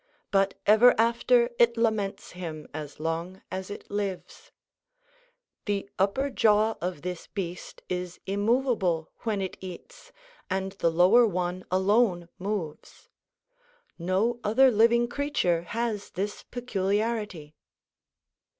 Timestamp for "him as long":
2.31-3.43